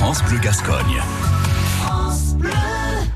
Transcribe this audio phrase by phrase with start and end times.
[0.00, 0.96] France Bleu Gascogne.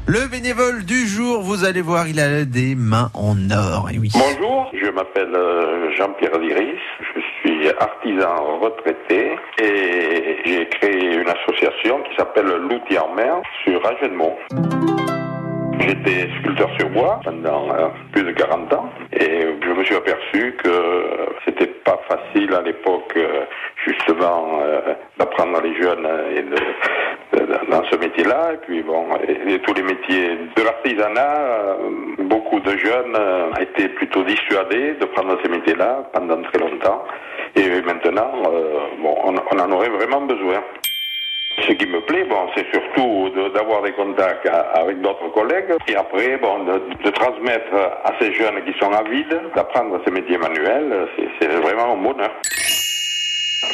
[0.06, 3.88] Le bénévole du jour, vous allez voir, il a des mains en or.
[3.90, 4.10] Et oui.
[4.12, 12.02] Bonjour, je m'appelle euh, Jean-Pierre Liris, je suis artisan retraité et j'ai créé une association
[12.02, 14.36] qui s'appelle L'outil en mer sur Agenmont.
[15.80, 20.54] J'étais sculpteur sur bois pendant euh, plus de 40 ans et je me suis aperçu
[20.62, 20.70] que
[21.46, 23.44] c'était pas facile à l'époque euh,
[23.84, 24.80] justement euh,
[25.18, 28.52] d'apprendre les jeunes de- dans ce métier-là.
[28.54, 31.76] Et puis bon, et, tous les métiers de l'artisanat, euh,
[32.20, 37.04] beaucoup de jeunes euh, étaient plutôt dissuadés de prendre ces métiers-là pendant très longtemps.
[37.56, 40.62] Et maintenant, euh, bon, on, en aurait vraiment besoin.
[41.68, 46.36] Ce qui me plaît, bon, c'est surtout d'avoir des contacts avec d'autres collègues et après,
[46.38, 47.72] bon, de, de transmettre
[48.04, 51.06] à ces jeunes qui sont avides d'apprendre ces métiers manuels,
[51.40, 52.32] c'est vraiment un bonheur.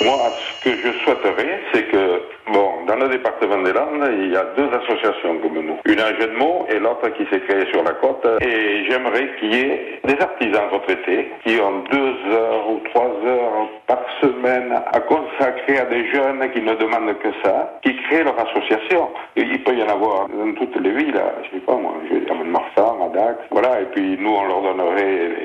[0.02, 0.16] Moi,
[0.62, 2.22] ce que je souhaiterais, c'est que,
[2.52, 5.76] bon, dans le département des Landes, il y a deux associations comme nous.
[5.84, 8.26] Une à Jeudemont et l'autre qui s'est créée sur la côte.
[8.40, 13.68] Et j'aimerais qu'il y ait des artisans retraités qui ont deux heures ou trois heures
[13.86, 18.38] par semaine à consacrer à des jeunes qui ne demandent que ça, qui créent leur
[18.40, 19.08] association.
[19.36, 22.34] Il peut y en avoir dans toutes les villes, je sais pas moi, je à
[22.44, 25.39] Marsan, à Dax, voilà, et puis nous on leur donnerait.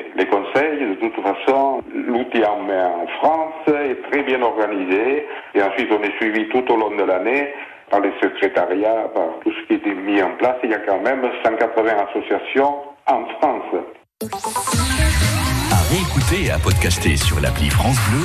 [0.96, 6.02] De toute façon, l'outil en main en France est très bien organisé, et ensuite on
[6.02, 7.54] est suivi tout au long de l'année
[7.90, 10.56] par les secrétariats, par tout ce qui est mis en place.
[10.64, 12.76] Il y a quand même 180 associations
[13.08, 13.76] en France.
[15.72, 18.24] À réécouter et à podcaster sur l'appli France Bleu